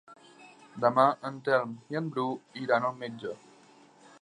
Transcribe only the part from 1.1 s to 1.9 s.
en Telm